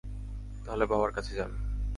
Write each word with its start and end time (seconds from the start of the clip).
তাহলে 0.65 0.85
বাবার 0.85 1.11
কাছে 1.11 1.31
যান। 1.35 1.51